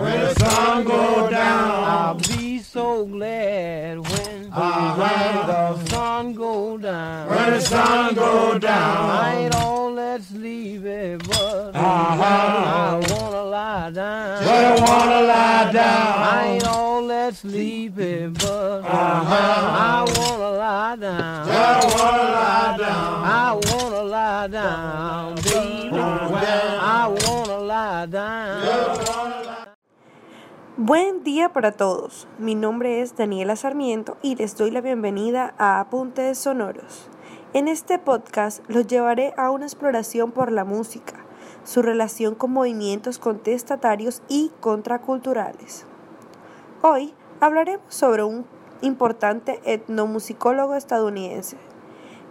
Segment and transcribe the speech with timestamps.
[0.00, 1.70] When the sun go down.
[1.84, 5.46] I'll be so glad when, Uh-huh.
[5.46, 7.28] the sun go down.
[7.28, 9.10] When the sun go down.
[9.10, 12.24] I ain't all that sleepy, but Uh-huh.
[12.24, 14.44] I wanna lie down.
[14.44, 16.12] But I wanna lie down.
[16.34, 19.34] I ain't all that sleepy, but Uh-huh.
[19.92, 21.46] I wanna lie down.
[21.46, 23.24] But I wanna lie down.
[23.24, 25.98] I wanna lie down, baby.
[26.98, 28.62] I wanna lie down.
[30.82, 32.26] Buen día para todos.
[32.38, 37.10] Mi nombre es Daniela Sarmiento y les doy la bienvenida a Apuntes Sonoros.
[37.52, 41.16] En este podcast los llevaré a una exploración por la música,
[41.64, 45.84] su relación con movimientos contestatarios y contraculturales.
[46.80, 48.46] Hoy hablaremos sobre un
[48.80, 51.58] importante etnomusicólogo estadounidense,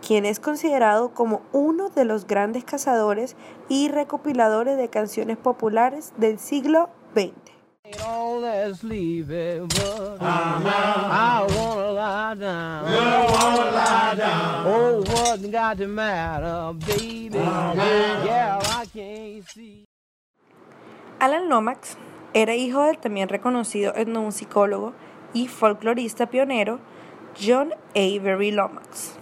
[0.00, 3.36] quien es considerado como uno de los grandes cazadores
[3.68, 7.47] y recopiladores de canciones populares del siglo XX.
[7.88, 12.84] Ain't all that sleepy, but I wanna lie down.
[12.84, 14.66] But I wanna lie down.
[14.66, 17.38] Oh, what got the matter, baby?
[17.38, 19.84] Yeah, I can't see.
[21.18, 21.96] Alan Lomax
[22.34, 24.92] era hijo del también reconocido etnomusicólogo
[25.32, 26.80] y folclorista pionero
[27.40, 29.14] John Avery Lomax,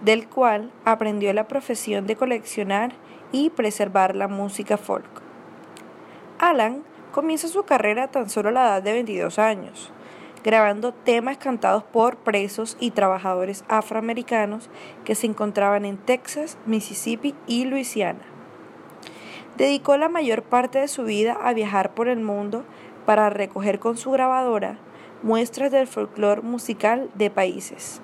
[0.00, 2.94] del cual aprendió la profesión de coleccionar
[3.30, 5.22] y preservar la música folk.
[6.38, 9.92] Alan comienza su carrera tan solo a la edad de 22 años,
[10.42, 14.70] grabando temas cantados por presos y trabajadores afroamericanos
[15.04, 18.22] que se encontraban en Texas, Mississippi y Luisiana.
[19.56, 22.64] Dedicó la mayor parte de su vida a viajar por el mundo
[23.04, 24.78] para recoger con su grabadora
[25.22, 28.00] muestras del folclore musical de países.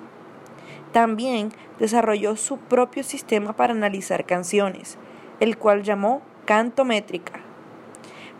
[0.93, 4.97] También desarrolló su propio sistema para analizar canciones,
[5.39, 7.48] el cual llamó canto métrica.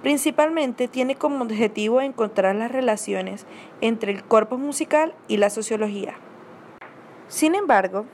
[0.01, 3.45] Principalmente tiene como objetivo encontrar las relaciones
[3.81, 6.15] entre el corpus musical y la sociología.
[7.27, 8.05] Sin embargo,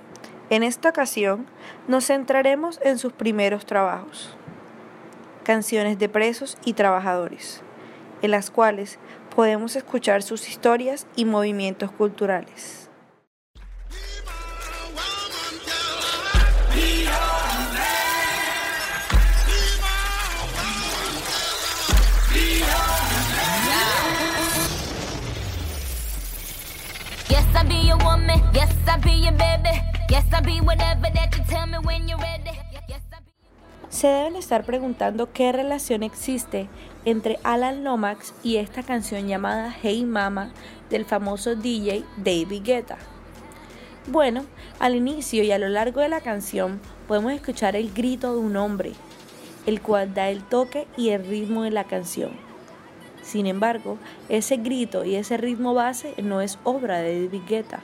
[0.49, 1.45] en esta ocasión
[1.87, 4.35] nos centraremos en sus primeros trabajos
[5.45, 7.61] canciones de presos y trabajadores,
[8.21, 8.99] en las cuales
[9.33, 12.89] podemos escuchar sus historias y movimientos culturales.
[33.89, 36.69] Se deben estar preguntando qué relación existe
[37.03, 40.51] entre Alan Lomax y esta canción llamada Hey Mama
[40.89, 42.97] del famoso DJ David Guetta.
[44.07, 44.45] Bueno,
[44.79, 48.55] al inicio y a lo largo de la canción podemos escuchar el grito de un
[48.55, 48.93] hombre,
[49.65, 52.31] el cual da el toque y el ritmo de la canción.
[53.23, 53.97] Sin embargo,
[54.29, 57.79] ese grito y ese ritmo base no es obra de David Guetta,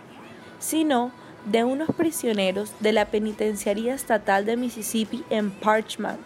[0.62, 1.12] sino
[1.46, 6.18] de unos prisioneros de la Penitenciaría Estatal de Mississippi en Parchman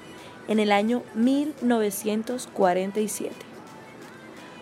[0.47, 3.34] en el año 1947.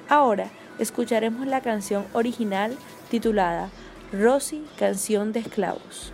[0.07, 0.47] Ahora
[0.79, 2.77] escucharemos la canción original
[3.09, 3.69] titulada
[4.13, 6.13] Rosy, canción de esclavos.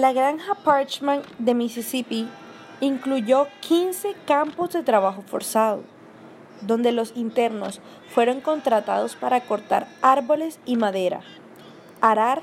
[0.00, 2.26] La granja Parchman de Mississippi
[2.80, 5.82] incluyó 15 campos de trabajo forzado,
[6.62, 11.20] donde los internos fueron contratados para cortar árboles y madera,
[12.00, 12.42] arar,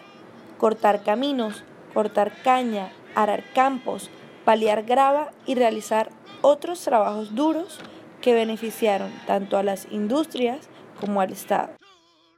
[0.59, 1.63] cortar caminos,
[1.95, 4.11] cortar caña, arar campos,
[4.45, 6.11] paliar grava y realizar
[6.43, 7.79] otros trabajos duros
[8.21, 10.69] que beneficiaron tanto a las industrias
[11.01, 11.71] como al Estado.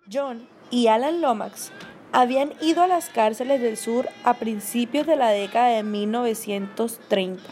[0.10, 1.74] John y Alan Lomax
[2.11, 7.44] habían ido a las cárceles del sur a principios de la década de 1930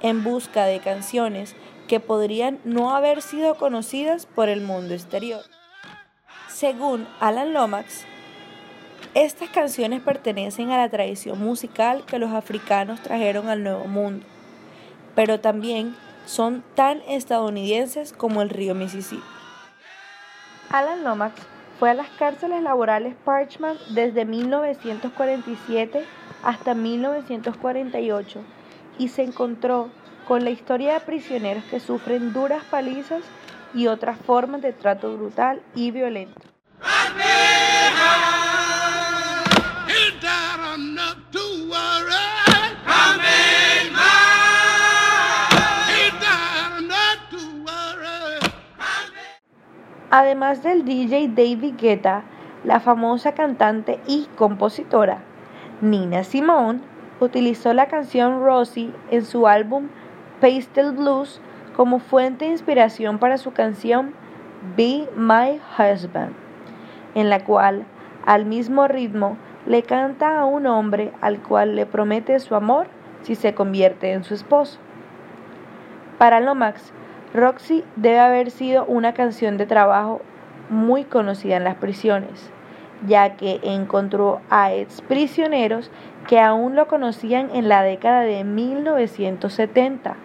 [0.00, 1.56] en busca de canciones
[1.88, 5.42] que podrían no haber sido conocidas por el mundo exterior.
[6.48, 8.04] Según Alan Lomax,
[9.14, 14.24] estas canciones pertenecen a la tradición musical que los africanos trajeron al Nuevo Mundo,
[15.14, 15.96] pero también
[16.26, 19.22] son tan estadounidenses como el río Mississippi.
[20.70, 21.40] Alan Lomax
[21.78, 26.04] fue a las cárceles laborales Parchman desde 1947
[26.42, 28.40] hasta 1948
[28.98, 29.88] y se encontró
[30.26, 33.22] con la historia de prisioneros que sufren duras palizas
[33.74, 36.40] y otras formas de trato brutal y violento.
[50.10, 52.22] Además del DJ David Guetta,
[52.64, 55.18] la famosa cantante y compositora
[55.82, 56.80] Nina Simone
[57.20, 59.88] utilizó la canción Rosie en su álbum
[60.40, 61.42] Pastel Blues
[61.76, 64.14] como fuente de inspiración para su canción
[64.76, 66.32] Be My Husband,
[67.14, 67.84] en la cual,
[68.24, 72.86] al mismo ritmo, le canta a un hombre al cual le promete su amor
[73.22, 74.78] si se convierte en su esposo.
[76.16, 76.94] Para Lomax,
[77.34, 80.22] Roxy debe haber sido una canción de trabajo
[80.70, 82.50] muy conocida en las prisiones,
[83.06, 85.90] ya que encontró a ex prisioneros
[86.26, 90.16] que aún lo conocían en la década de 1970.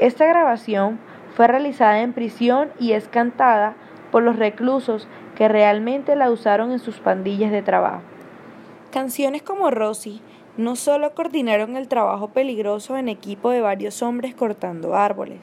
[0.00, 0.98] Esta grabación
[1.36, 3.74] fue realizada en prisión y es cantada
[4.10, 5.06] por los reclusos
[5.36, 8.02] que realmente la usaron en sus pandillas de trabajo.
[8.90, 10.20] Canciones como Rosy
[10.56, 15.40] no solo coordinaron el trabajo peligroso en equipo de varios hombres cortando árboles,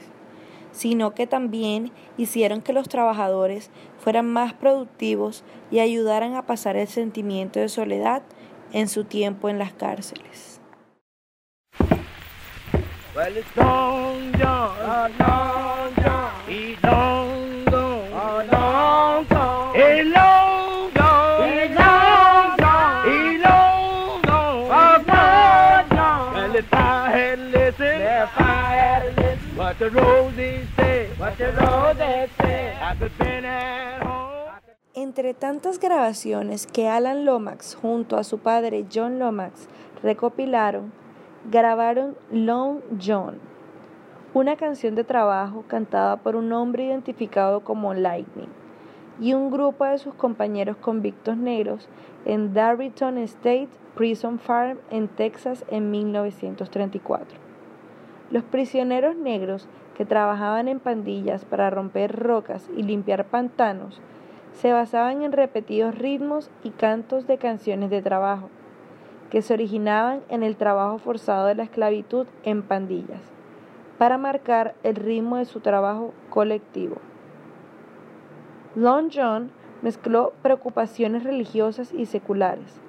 [0.75, 6.88] sino que también hicieron que los trabajadores fueran más productivos y ayudaran a pasar el
[6.88, 8.24] sentimiento de soledad
[8.74, 10.60] en su tiempo en las cárceles.
[34.96, 39.68] Entre tantas grabaciones que Alan Lomax junto a su padre John Lomax
[40.02, 40.92] recopilaron,
[41.52, 43.38] grabaron Long John,
[44.34, 48.50] una canción de trabajo cantada por un hombre identificado como Lightning
[49.20, 51.88] y un grupo de sus compañeros convictos negros
[52.26, 57.45] en Darbyton State Prison Farm en Texas en 1934.
[58.36, 59.66] Los prisioneros negros
[59.96, 64.02] que trabajaban en pandillas para romper rocas y limpiar pantanos
[64.52, 68.50] se basaban en repetidos ritmos y cantos de canciones de trabajo,
[69.30, 73.22] que se originaban en el trabajo forzado de la esclavitud en pandillas,
[73.98, 76.98] para marcar el ritmo de su trabajo colectivo.
[78.76, 79.50] Long John
[79.82, 82.82] mezcló preocupaciones religiosas y seculares,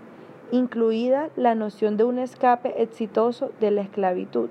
[0.51, 4.49] incluida la noción de un escape exitoso de la esclavitud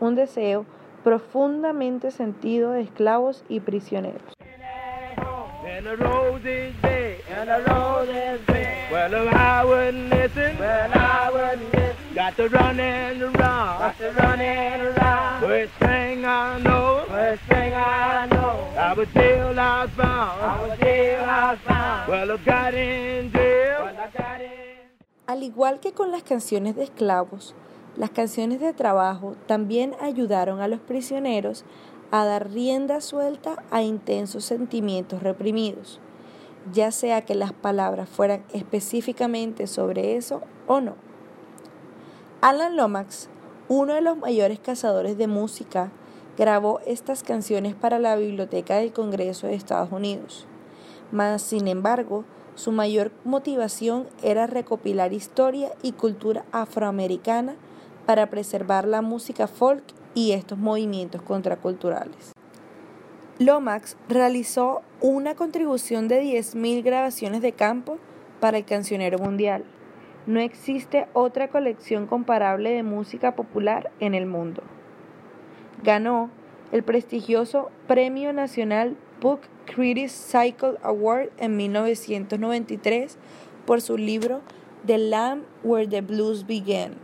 [0.00, 0.66] un deseo
[1.02, 4.22] profundamente sentido de esclavos y prisioneros.
[25.26, 27.54] Al igual que con las canciones de esclavos,
[27.96, 31.64] las canciones de trabajo también ayudaron a los prisioneros
[32.10, 36.00] a dar rienda suelta a intensos sentimientos reprimidos,
[36.72, 40.96] ya sea que las palabras fueran específicamente sobre eso o no.
[42.40, 43.28] Alan Lomax,
[43.68, 45.90] uno de los mayores cazadores de música,
[46.36, 50.46] grabó estas canciones para la Biblioteca del Congreso de Estados Unidos.
[51.12, 52.24] Mas, sin embargo,
[52.54, 57.56] su mayor motivación era recopilar historia y cultura afroamericana
[58.06, 59.82] para preservar la música folk
[60.14, 62.32] y estos movimientos contraculturales.
[63.38, 67.98] Lomax realizó una contribución de 10.000 grabaciones de campo
[68.40, 69.64] para el cancionero mundial.
[70.26, 74.62] No existe otra colección comparable de música popular en el mundo.
[75.82, 76.30] Ganó
[76.70, 83.18] el prestigioso Premio Nacional Book Critics Cycle Award en 1993
[83.66, 84.42] por su libro
[84.86, 87.03] The Land Where the Blues Began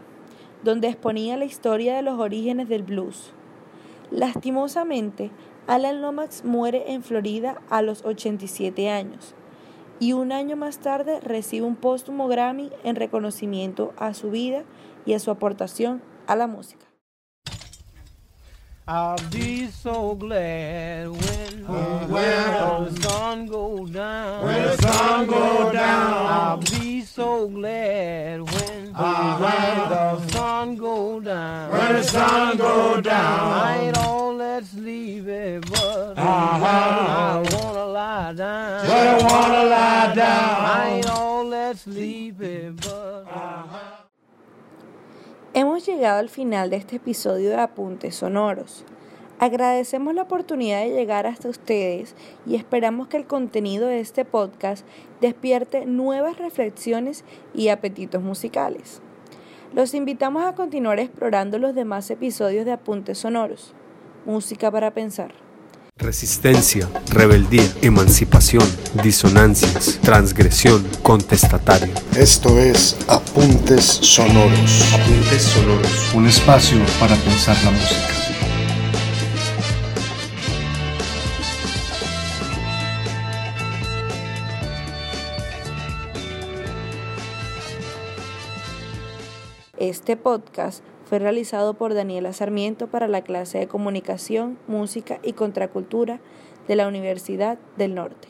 [0.62, 3.32] donde exponía la historia de los orígenes del blues.
[4.10, 5.30] Lastimosamente,
[5.66, 9.34] Alan Lomax muere en Florida a los 87 años
[10.00, 14.64] y un año más tarde recibe un póstumo Grammy en reconocimiento a su vida
[15.06, 16.86] y a su aportación a la música.
[18.88, 21.64] I'll be so glad when,
[22.08, 24.44] when the sun go down.
[24.44, 26.26] When the sun go down.
[26.26, 28.49] I'll be so glad
[29.00, 31.70] when, when the sun go down.
[31.70, 33.52] When the sun go down.
[33.52, 38.86] I ain't all that sleepy, but I wanna lie down.
[38.86, 40.64] But I wanna lie down.
[40.64, 43.26] I ain't all that sleepy, but
[45.52, 48.84] Hemos llegado al final de este episodio de Apuntes Sonoros.
[49.40, 52.14] Agradecemos la oportunidad de llegar hasta ustedes
[52.46, 54.84] y esperamos que el contenido de este podcast
[55.22, 59.00] despierte nuevas reflexiones y apetitos musicales.
[59.72, 63.72] Los invitamos a continuar explorando los demás episodios de Apuntes Sonoros.
[64.26, 65.32] Música para pensar.
[65.96, 68.64] Resistencia, rebeldía, emancipación,
[69.02, 71.94] disonancias, transgresión, contestatario.
[72.14, 74.92] Esto es Apuntes Sonoros.
[74.92, 76.14] Apuntes sonoros.
[76.14, 78.19] Un espacio para pensar la música.
[89.80, 96.20] Este podcast fue realizado por Daniela Sarmiento para la clase de Comunicación, Música y Contracultura
[96.68, 98.28] de la Universidad del Norte.